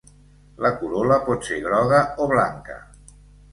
[0.65, 2.83] La corol·la pot ser groga o blanca.